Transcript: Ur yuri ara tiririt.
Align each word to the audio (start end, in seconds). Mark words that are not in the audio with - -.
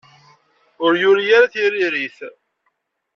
Ur 0.85 0.93
yuri 1.01 1.25
ara 1.37 1.51
tiririt. 1.53 2.17